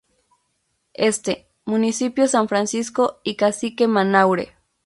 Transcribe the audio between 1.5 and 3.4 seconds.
Municipios San Francisco y